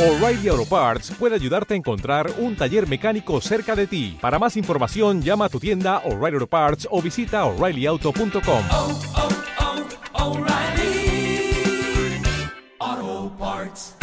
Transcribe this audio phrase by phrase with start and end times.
[0.00, 4.16] O'Reilly Auto Parts puede ayudarte a encontrar un taller mecánico cerca de ti.
[4.18, 8.64] Para más información, llama a tu tienda O'Reilly Auto Parts o visita oreillyauto.com.
[8.70, 8.98] oh,
[12.80, 13.94] oh, Parts.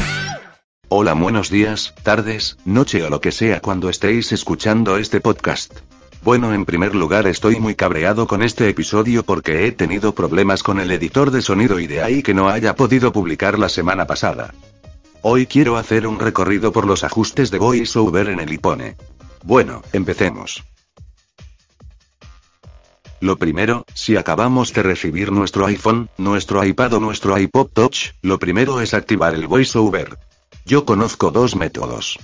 [0.90, 5.80] Hola, buenos días, tardes, noche o lo que sea cuando estéis escuchando este podcast.
[6.22, 10.80] Bueno, en primer lugar estoy muy cabreado con este episodio porque he tenido problemas con
[10.80, 14.54] el editor de sonido y de ahí que no haya podido publicar la semana pasada.
[15.30, 18.96] Hoy quiero hacer un recorrido por los ajustes de VoiceOver en el iPhone.
[19.44, 20.64] Bueno, empecemos.
[23.20, 28.40] Lo primero, si acabamos de recibir nuestro iPhone, nuestro iPad o nuestro iPod Touch, lo
[28.40, 30.18] primero es activar el VoiceOver.
[30.66, 32.18] Yo conozco dos métodos.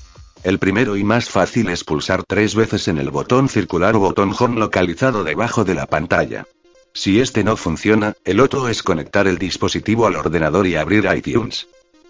[0.46, 4.34] El primero y más fácil es pulsar tres veces en el botón circular o botón
[4.40, 6.46] home localizado debajo de la pantalla.
[6.94, 11.68] Si este no funciona, el otro es conectar el dispositivo al ordenador y abrir iTunes.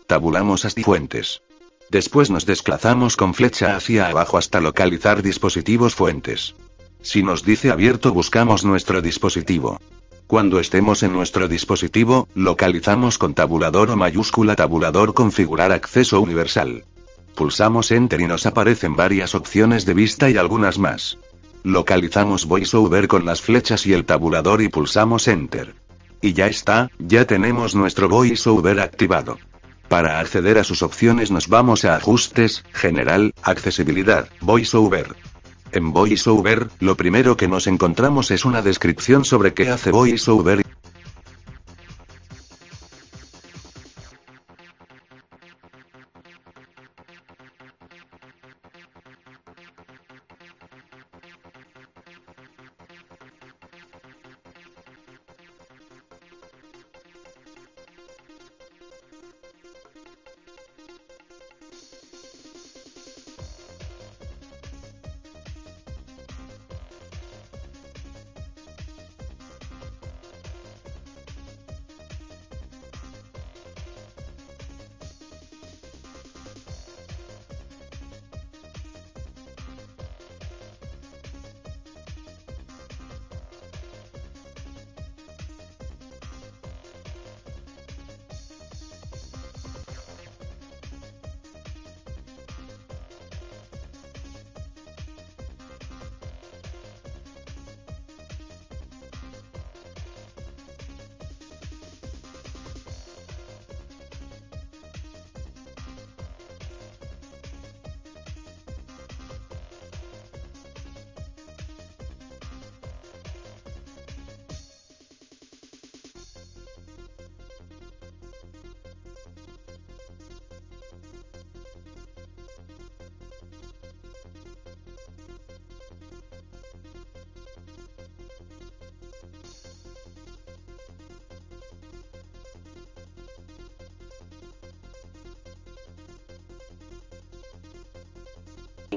[0.07, 1.41] Tabulamos hasta fuentes.
[1.89, 6.55] Después nos desplazamos con flecha hacia abajo hasta localizar dispositivos fuentes.
[7.01, 9.79] Si nos dice abierto buscamos nuestro dispositivo.
[10.27, 16.85] Cuando estemos en nuestro dispositivo, localizamos con tabulador o mayúscula tabulador configurar acceso universal.
[17.35, 21.18] Pulsamos Enter y nos aparecen varias opciones de vista y algunas más.
[21.63, 25.76] Localizamos VoiceOver con las flechas y el tabulador y pulsamos Enter.
[26.21, 29.37] Y ya está, ya tenemos nuestro VoiceOver activado.
[29.94, 35.16] Para acceder a sus opciones nos vamos a Ajustes, General, Accesibilidad, VoiceOver.
[35.72, 40.64] En VoiceOver, lo primero que nos encontramos es una descripción sobre qué hace VoiceOver.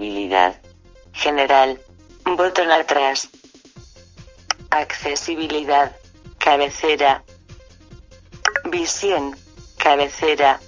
[0.06, 0.54] Accesibilidad.
[1.14, 1.80] General.
[2.36, 3.28] Botón atrás.
[4.70, 5.96] Accesibilidad.
[6.38, 7.24] Cabecera.
[8.66, 9.36] Visión.
[9.78, 10.60] Cabecera.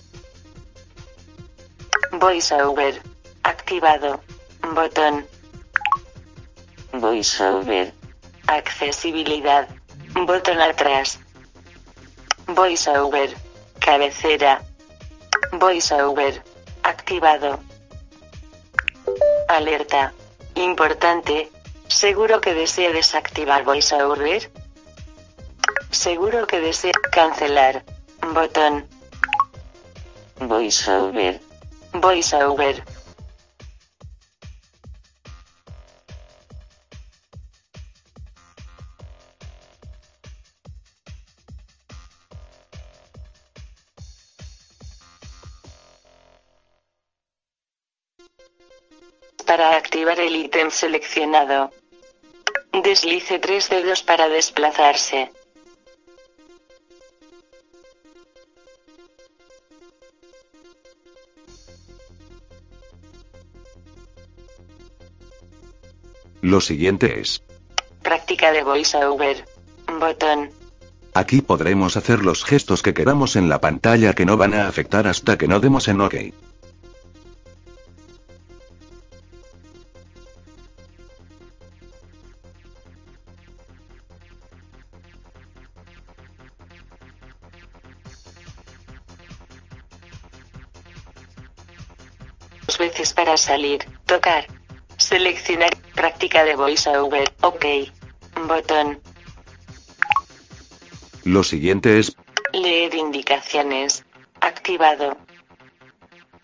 [2.10, 3.00] VoiceOver.
[3.44, 4.20] Activado.
[4.74, 5.24] Botón.
[6.94, 7.94] VoiceOver.
[8.48, 9.68] Accesibilidad.
[10.14, 11.20] Botón atrás.
[12.48, 13.36] VoiceOver.
[13.78, 14.62] Cabecera.
[15.52, 16.42] VoiceOver.
[16.82, 17.67] Activado.
[19.48, 20.12] Alerta.
[20.54, 21.50] Importante.
[21.88, 24.50] ¿Seguro que desea desactivar VoiceOver?
[25.90, 27.82] Seguro que desea cancelar.
[28.34, 28.86] Botón.
[30.38, 31.40] VoiceOver.
[31.94, 32.84] VoiceOver.
[32.84, 32.97] Para
[50.08, 51.70] activar el ítem seleccionado.
[52.82, 55.30] Deslice tres dedos para desplazarse.
[66.40, 67.42] Lo siguiente es.
[68.02, 69.44] Práctica de VoiceOver.
[69.98, 70.50] Botón.
[71.14, 75.06] Aquí podremos hacer los gestos que queramos en la pantalla que no van a afectar
[75.08, 76.14] hasta que no demos en OK.
[93.38, 93.80] Salir.
[94.06, 94.46] Tocar.
[94.96, 95.76] Seleccionar.
[95.94, 97.32] Práctica de voiceover.
[97.42, 97.64] OK.
[98.46, 99.00] Botón.
[101.24, 102.16] Lo siguiente es
[102.52, 104.04] Leer indicaciones.
[104.40, 105.16] Activado.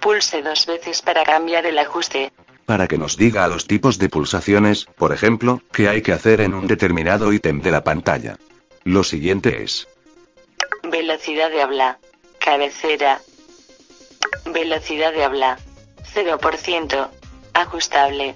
[0.01, 2.33] Pulse dos veces para cambiar el ajuste.
[2.67, 6.41] para que nos diga a los tipos de pulsaciones, por ejemplo, qué hay que hacer
[6.41, 8.39] en un determinado ítem de la pantalla.
[8.85, 9.87] Lo siguiente es
[10.91, 11.99] Velocidad de habla.
[12.39, 13.21] Cabecera.
[14.47, 15.59] Velocidad de habla.
[16.15, 17.09] 0%.
[17.55, 18.35] Ajustable.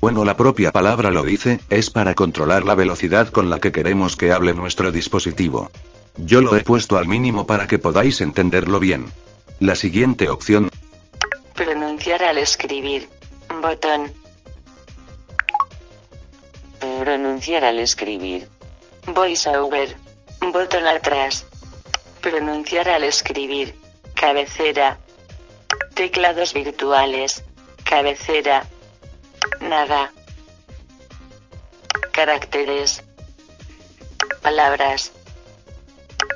[0.00, 4.16] Bueno, la propia palabra lo dice, es para controlar la velocidad con la que queremos
[4.16, 5.70] que hable nuestro dispositivo.
[6.16, 9.06] Yo lo he puesto al mínimo para que podáis entenderlo bien.
[9.60, 10.70] La siguiente opción,
[11.58, 13.08] Pronunciar al escribir.
[13.60, 14.12] Botón.
[17.00, 18.48] Pronunciar al escribir.
[19.12, 19.96] Voiceover.
[20.52, 21.44] Botón atrás.
[22.20, 23.74] Pronunciar al escribir.
[24.14, 25.00] Cabecera.
[25.98, 27.42] Teclados virtuales.
[27.82, 28.64] Cabecera.
[29.58, 30.12] Nada.
[32.12, 33.02] Caracteres.
[34.40, 35.10] Palabras.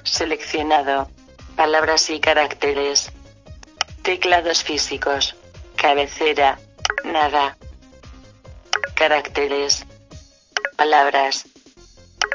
[0.03, 1.09] Seleccionado.
[1.55, 3.13] Palabras y caracteres.
[4.03, 5.37] Teclados físicos.
[5.77, 6.59] Cabecera.
[7.05, 7.57] Nada.
[8.97, 9.87] Caracteres.
[10.75, 11.45] Palabras.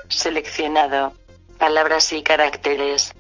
[0.08, 1.12] Seleccionado.
[1.58, 3.12] Palabras y caracteres.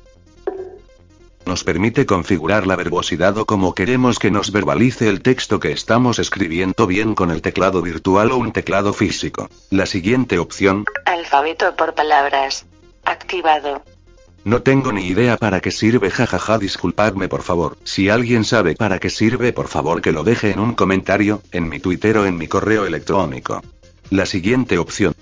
[1.48, 6.20] Nos permite configurar la verbosidad o como queremos que nos verbalice el texto que estamos
[6.20, 9.50] escribiendo bien con el teclado virtual o un teclado físico.
[9.70, 12.66] La siguiente opción, Alfabeto por palabras.
[13.06, 13.84] Activado.
[14.44, 17.78] no tengo ni idea para qué sirve jajaja disculpadme por favor.
[17.84, 21.70] Si alguien sabe para qué sirve por favor que lo deje en un comentario, en
[21.70, 23.62] mi Twitter o en mi correo electrónico.
[24.10, 25.14] La siguiente opción,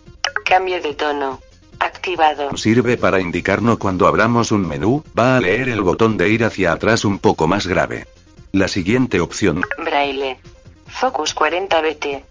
[0.46, 1.40] Cambio de tono.
[1.80, 2.56] Activado.
[2.58, 6.72] sirve para indicarnos cuando abramos un menú, va a leer el botón de ir hacia
[6.72, 8.08] atrás un poco más grave.
[8.52, 10.40] La siguiente opción, Braille.
[10.88, 12.24] Focus 40BT.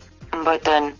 [0.44, 0.94] Botón.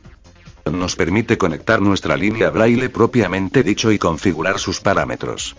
[0.71, 5.57] nos permite conectar nuestra línea braille propiamente dicho y configurar sus parámetros.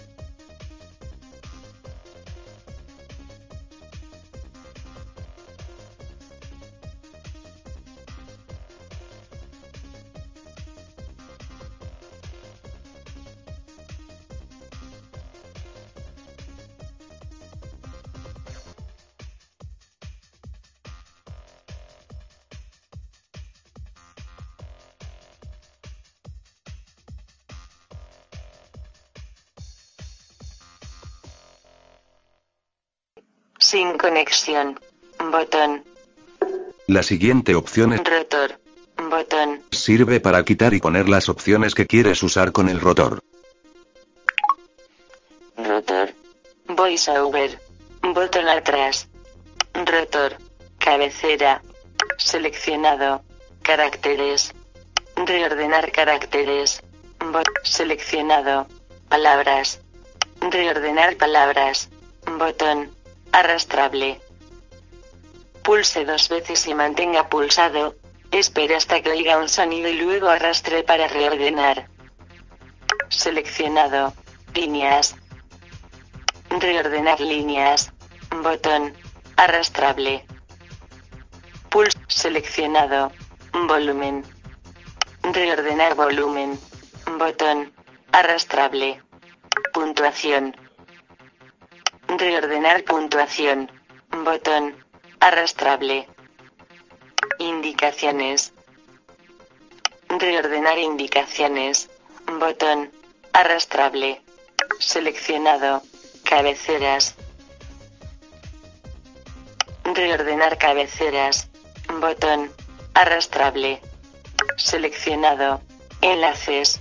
[33.72, 34.80] Sin conexión.
[35.32, 35.84] Botón.
[36.86, 38.60] La siguiente opción es Rotor.
[39.10, 39.64] Botón.
[39.72, 43.24] Sirve para quitar y poner las opciones que quieres usar con el rotor.
[45.58, 46.14] Rotor.
[46.68, 47.60] VoiceOver.
[48.04, 49.08] Botón atrás.
[49.74, 50.38] Rotor.
[50.78, 51.64] Cabecera.
[52.20, 53.24] Seleccionado.
[53.64, 54.54] Caracteres.
[55.16, 56.84] Reordenar caracteres.
[57.32, 57.50] Bot.
[57.64, 58.68] Seleccionado.
[59.10, 59.82] Palabras.
[60.52, 61.90] Reordenar palabras.
[62.38, 62.92] Botón.
[63.36, 64.22] Arrastrable.
[65.62, 67.96] Pulse dos veces y mantenga pulsado.
[68.32, 71.90] Espere hasta que oiga un sonido y luego arrastre para reordenar.
[73.10, 74.14] Seleccionado.
[74.54, 75.18] Líneas.
[76.50, 77.92] Reordenar líneas.
[78.42, 78.94] Botón.
[79.36, 80.26] Arrastrable.
[81.70, 82.00] Pulse.
[82.08, 83.12] Seleccionado.
[83.52, 84.24] Volumen.
[85.24, 86.58] Reordenar volumen.
[87.20, 87.74] Botón.
[88.14, 89.04] Arrastrable.
[89.74, 90.56] Puntuación.
[92.08, 93.72] Reordenar puntuación.
[94.24, 94.76] Botón.
[95.20, 96.08] Arrastrable.
[97.40, 98.54] Indicaciones.
[100.08, 101.90] Reordenar indicaciones.
[102.40, 102.92] Botón.
[103.34, 104.22] Arrastrable.
[104.80, 105.82] Seleccionado.
[106.24, 107.16] Cabeceras.
[109.84, 111.50] Reordenar cabeceras.
[112.00, 112.52] Botón.
[112.94, 113.82] Arrastrable.
[114.58, 115.62] Seleccionado.
[116.02, 116.80] Enlaces.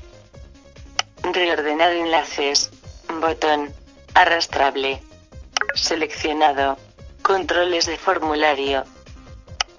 [1.22, 2.70] Reordenar enlaces.
[3.20, 3.74] Botón.
[4.14, 5.02] Arrastrable.
[5.74, 6.78] Seleccionado.
[7.22, 8.84] Controles de formulario.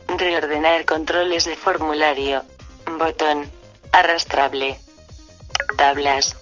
[0.07, 2.43] Reordenar controles de formulario.
[2.97, 3.49] Botón.
[3.91, 4.79] Arrastrable.
[5.77, 6.35] Tablas.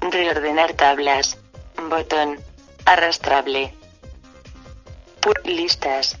[0.00, 1.38] Reordenar tablas.
[1.88, 2.38] Botón.
[2.84, 3.74] Arrastrable.
[5.20, 6.16] Pu- listas.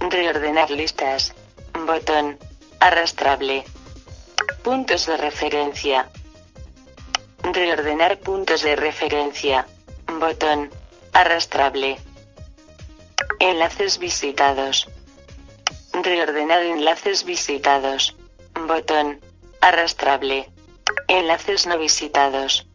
[0.00, 1.34] Reordenar listas.
[1.86, 2.38] Botón.
[2.80, 3.64] Arrastrable.
[4.62, 6.08] Puntos de referencia.
[7.42, 9.66] Reordenar puntos de referencia.
[10.18, 10.70] Botón.
[11.12, 11.96] Arrastrable.
[13.38, 14.88] Enlaces visitados.
[15.92, 18.16] Reordenar enlaces visitados.
[18.66, 19.20] Botón.
[19.60, 20.50] Arrastrable.
[21.06, 22.66] Enlaces no visitados.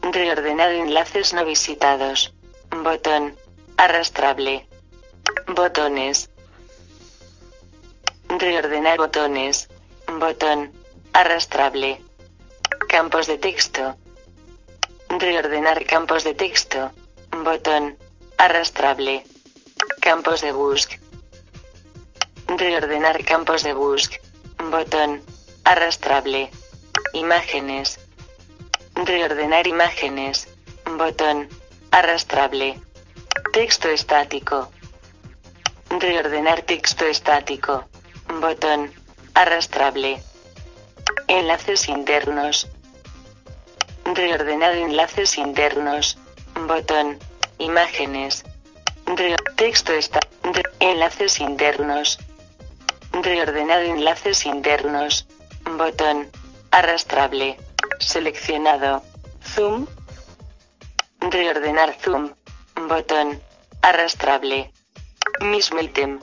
[0.00, 2.32] Reordenar enlaces no visitados.
[2.70, 3.36] Botón.
[3.76, 4.68] Arrastrable.
[5.48, 6.30] Botones.
[8.28, 9.68] Reordenar botones.
[10.06, 10.72] Botón.
[11.12, 12.00] Arrastrable.
[12.88, 13.96] Campos de texto.
[15.16, 16.90] Reordenar campos de texto.
[17.30, 17.96] Botón.
[18.36, 19.24] Arrastrable.
[20.00, 20.98] Campos de busc.
[22.48, 24.12] Reordenar campos de busc.
[24.58, 25.22] Botón.
[25.62, 26.50] Arrastrable.
[27.12, 28.00] Imágenes.
[28.96, 30.48] Reordenar imágenes.
[30.84, 31.48] Botón.
[31.92, 32.80] Arrastrable.
[33.52, 34.72] Texto estático.
[35.90, 37.84] Reordenar texto estático.
[38.40, 38.92] Botón.
[39.34, 40.20] Arrastrable.
[41.28, 42.68] Enlaces internos.
[44.04, 46.18] Reordenar enlaces internos.
[46.66, 47.18] Botón.
[47.58, 48.44] Imágenes.
[49.06, 50.20] Re- texto está.
[50.80, 52.18] enlaces internos.
[53.12, 55.26] Reordenar enlaces internos.
[55.64, 56.30] Botón.
[56.70, 57.56] Arrastrable.
[57.98, 59.02] Seleccionado.
[59.42, 59.86] Zoom.
[61.20, 62.34] Reordenar zoom.
[62.88, 63.40] Botón.
[63.82, 64.72] Arrastrable.
[65.40, 66.20] Mismo ítem.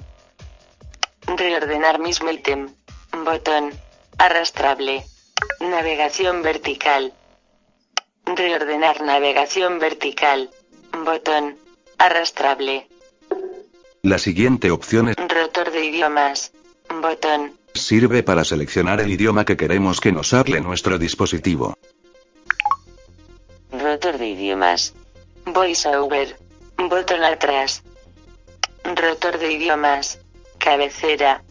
[1.26, 2.74] Reordenar mismo ítem.
[3.26, 3.72] Botón.
[4.18, 5.04] Arrastrable.
[5.60, 7.14] Navegación vertical.
[8.36, 10.50] Reordenar navegación vertical.
[11.06, 11.58] Botón.
[11.98, 12.88] Arrastrable.
[14.02, 16.52] La siguiente opción es- Rotor de idiomas.
[17.02, 17.58] Botón.
[17.74, 21.78] sirve para seleccionar el idioma que queremos que nos hable nuestro dispositivo.
[23.72, 24.94] Rotor de idiomas.
[25.46, 26.36] VoiceOver.
[26.78, 27.84] Botón atrás.
[28.84, 30.20] Rotor de idiomas.
[30.58, 31.44] Cabecera.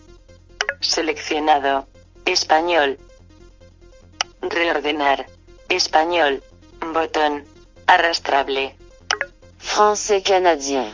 [0.81, 1.87] Seleccionado.
[2.27, 2.99] Español.
[4.43, 5.27] Reordenar.
[5.69, 6.43] Español.
[6.81, 7.45] Botón.
[7.87, 8.75] Arrastrable.
[9.59, 10.93] Français canadien.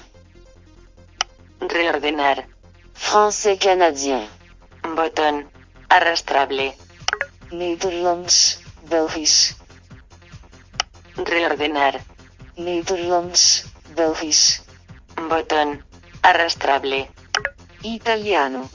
[1.61, 2.49] Reordenar.
[2.95, 4.28] Français canadien.
[4.83, 5.49] Botón.
[5.88, 6.76] Arrastrable.
[7.52, 9.55] Nederlands, Belgisch.
[11.16, 12.00] Reordenar.
[12.57, 14.62] Nederlands, Belgisch.
[15.16, 15.85] Botón.
[16.23, 17.09] Arrastrable.
[17.83, 18.69] Italiano.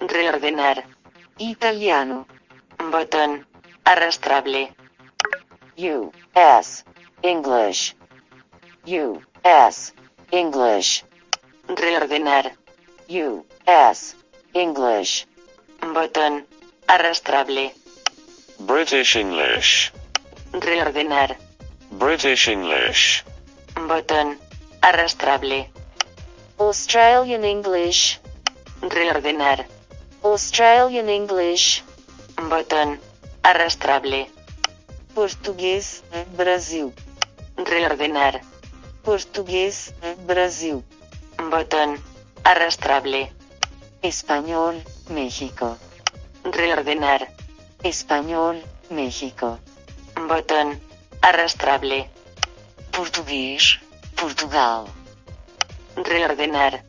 [0.00, 0.84] Reordenar.
[1.36, 2.26] Italiano.
[2.90, 3.46] Botón.
[3.84, 4.74] Arrastrable.
[5.78, 6.82] U.S.
[7.22, 7.94] English.
[8.84, 9.92] U.S.
[10.32, 11.04] English.
[11.68, 12.50] Reordenar.
[13.06, 14.16] U.S.
[14.54, 15.28] English.
[15.80, 16.46] Botón.
[16.88, 17.72] Arrastrable.
[18.58, 19.92] British English.
[20.50, 21.36] Reordenar.
[21.92, 23.22] British English.
[23.76, 24.36] Botón.
[24.82, 25.70] Arrastrable.
[26.58, 28.18] Australian English.
[28.82, 29.66] Reordenar.
[30.24, 31.84] Australian English.
[32.34, 32.98] Botón.
[33.44, 34.28] Arrastrable.
[35.18, 36.04] Português,
[36.36, 36.94] Brasil.
[37.56, 38.40] Reordenar.
[39.02, 39.92] Português,
[40.28, 40.84] Brasil.
[41.50, 42.00] Botón.
[42.44, 43.32] Arrastrable.
[44.00, 45.76] Español, México.
[46.44, 47.32] Reordenar.
[47.82, 49.58] Español, México.
[50.28, 50.80] Botón.
[51.20, 52.08] Arrastrable.
[52.92, 53.80] Português,
[54.14, 54.86] Portugal.
[55.96, 56.84] Reordenar.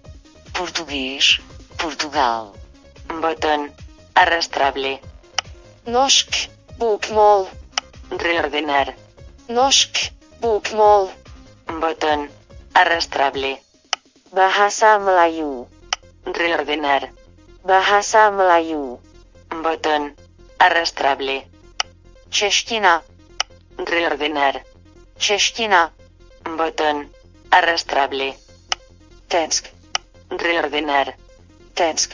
[0.54, 1.42] Português,
[1.82, 2.54] Portugal.
[3.08, 3.72] Botón.
[4.14, 5.02] Arrastrable.
[5.88, 6.30] Nosk,
[6.78, 7.50] Bokmol.
[8.12, 8.96] Reordenar.
[9.48, 10.12] Nosk,
[10.42, 11.10] Bokmol.
[11.80, 12.30] Botón.
[12.74, 13.62] Arrastrable.
[14.32, 15.68] Bahasa Melayu.
[16.26, 17.10] Reordenar.
[17.64, 19.00] Bahasa Melayu.
[19.50, 20.16] Botón.
[20.60, 21.48] Arrastrable.
[22.30, 23.02] Čeština,
[23.78, 24.64] Reordenar.
[25.18, 25.92] čeština.
[26.58, 27.10] Botón.
[27.52, 28.36] Arrastrable.
[29.28, 29.66] Tetsk,
[30.30, 31.16] Reordenar.
[31.74, 32.14] tetsk.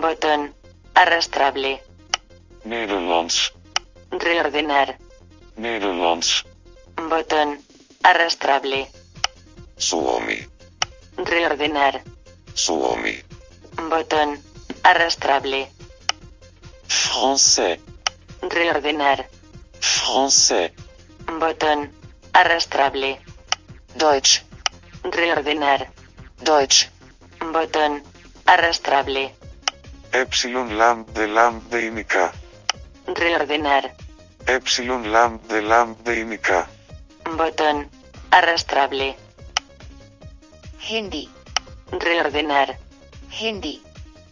[0.00, 0.54] Botón.
[0.94, 1.82] Arrastrable.
[2.64, 3.52] Nederlands.
[4.10, 4.96] Reordenar.
[5.56, 6.44] Nederlands.
[7.08, 7.58] Botón.
[8.02, 8.88] Arrastrable.
[9.78, 10.46] Suomi.
[11.16, 12.02] Reordenar.
[12.54, 13.24] Suomi.
[13.90, 14.38] Botón.
[14.82, 15.68] Arrastrable.
[16.88, 17.80] Français.
[18.42, 19.26] Reordenar.
[19.80, 20.72] Français.
[21.40, 21.90] Botón.
[22.32, 23.20] Arrastrable.
[23.94, 24.42] Deutsch,
[25.02, 25.88] Reordenar.
[26.44, 26.90] Deutsch.
[27.52, 28.02] Botón.
[28.44, 29.34] Arrastrable.
[30.12, 32.32] Epsilon lambda lambda indica.
[33.06, 33.94] Reordenar.
[34.46, 36.68] Epsilon lambda lambda indica.
[37.36, 37.90] Botón.
[38.30, 39.16] Arrastrable.
[40.88, 41.28] Hindi,
[41.90, 42.78] Reordenar.
[43.30, 43.82] Hindi.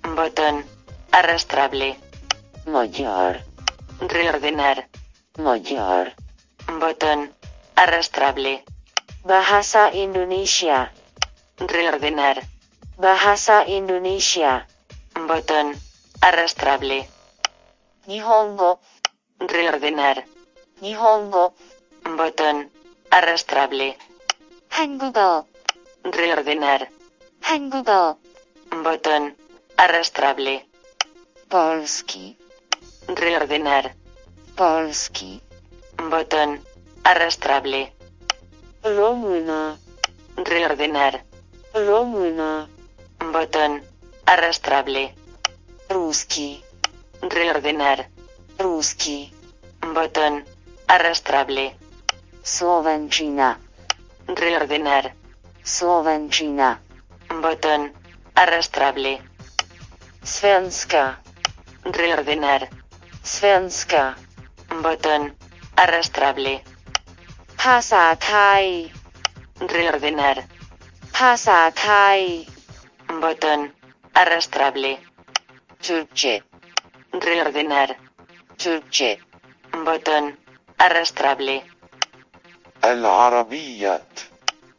[0.02, 0.64] Botón.
[1.10, 1.96] Arrastrable.
[2.66, 3.42] Magyar,
[4.00, 4.88] Reordenar.
[5.38, 6.14] magyar.
[6.80, 7.32] Botón.
[7.76, 8.64] Arrastrable.
[9.24, 10.92] Bahasa Indonesia,
[11.58, 12.42] Reordenar.
[12.96, 14.66] Bahasa Indonesia.
[15.14, 15.74] Botón.
[16.20, 17.08] Arrastrable.
[18.06, 18.80] Nihongo,
[19.38, 20.24] Reordenar.
[20.80, 21.54] Nihongo.
[22.04, 22.70] Botón.
[23.10, 23.96] Arrastrable.
[24.70, 25.46] Hangugo.
[26.04, 26.88] Reordenar.
[27.42, 28.18] Hangugo.
[28.82, 29.36] Botón.
[29.76, 30.68] Arrastrable.
[31.48, 32.36] Polski.
[33.08, 33.94] Reordenar.
[34.56, 35.42] Polski.
[35.96, 36.62] Botón.
[37.04, 37.92] Arrastrable.
[38.82, 39.78] Romana.
[40.36, 41.24] Reordenar.
[41.72, 42.68] Romana.
[43.32, 43.82] Botón.
[44.26, 45.14] Arrastrable.
[45.88, 46.64] Ruski.
[47.20, 48.13] Reordenar.
[48.58, 49.32] Ruski.
[49.94, 50.44] Botón.
[50.86, 51.74] Arrastrable.
[52.42, 53.58] Słowenchina.
[54.28, 55.12] Reordenar.
[55.64, 56.78] Słowenchina.
[57.42, 57.92] Botón.
[58.34, 59.18] Arrastrable.
[60.22, 61.16] Svenska.
[61.84, 62.68] Reordenar.
[63.22, 64.14] Svenska.
[64.82, 65.34] Botón.
[65.76, 66.60] Arrastrable.
[67.56, 68.92] Pasatai.
[69.60, 70.44] Reordenar.
[71.12, 72.46] Pasatai.
[73.20, 73.72] Botón.
[74.14, 74.98] Arrastrable.
[75.82, 76.42] Turche.
[77.12, 78.03] Reordenar.
[78.64, 79.20] Church.
[79.84, 80.38] Botón.
[80.78, 81.62] Arrastrable.
[82.82, 84.00] العربية.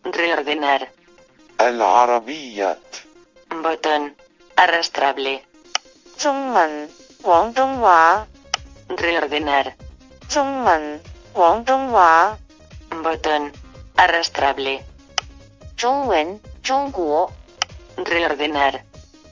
[0.03, 0.89] Reordenar.
[1.61, 2.79] العربية.
[3.61, 4.15] Botón.
[4.55, 5.43] Arrastrable.
[6.17, 6.89] Zoomen.
[7.21, 8.25] Guangdonghua.
[8.89, 9.75] Reordenar.
[10.31, 10.99] Zoomen.
[11.35, 12.39] Guangdonghua.
[13.03, 13.51] Botón.
[13.97, 14.83] Arrastrable.
[15.77, 16.41] Zhongwen.
[16.63, 17.31] Zhongguo.
[17.97, 18.81] Reordenar.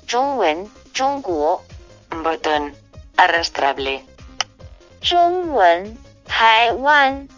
[0.08, 0.70] Zhongwen.
[0.94, 1.64] Zhongguo.
[2.24, 2.76] Botón.
[3.18, 4.13] Arrastrable.
[5.03, 7.29] 中文台湾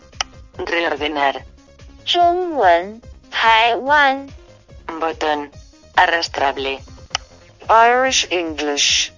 [0.57, 1.43] Reordenar.
[2.05, 4.29] 中文台湾
[4.87, 5.51] Botón.
[5.95, 6.81] Arrastrable.
[7.69, 9.13] Irish English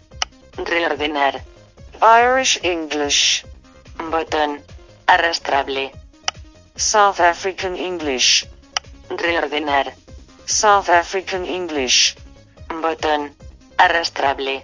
[0.56, 1.40] Reordenar.
[2.00, 3.44] Irish English
[4.10, 4.60] Botón.
[5.06, 5.90] Arrastrable.
[6.76, 8.46] South African English
[9.08, 9.92] Reordenar.
[10.46, 12.16] South African English
[12.68, 13.32] Botón.
[13.78, 14.62] Arrastrable.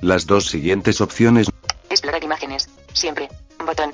[0.00, 1.48] Las dos siguientes opciones
[1.95, 2.67] Explorar imágenes.
[2.91, 3.29] Siempre.
[3.65, 3.93] Botón.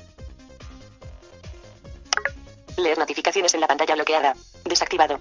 [2.75, 4.33] Leer notificaciones en la pantalla bloqueada.
[4.65, 5.19] Desactivado.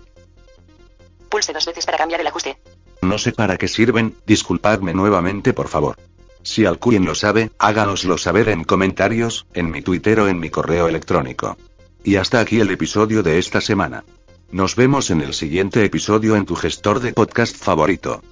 [1.29, 2.59] Pulse dos veces para cambiar el ajuste.
[3.03, 5.97] no sé para qué sirven, disculpadme nuevamente por favor.
[6.43, 10.89] Si alguien lo sabe, háganoslo saber en comentarios, en mi Twitter o en mi correo
[10.89, 11.59] electrónico.
[12.03, 14.05] Y hasta aquí el episodio de esta semana.
[14.53, 18.23] Nos vemos en el siguiente episodio en tu gestor de podcast favorito.